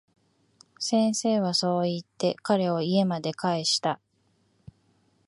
[0.79, 3.99] 先生はそう言って、彼を家まで帰した。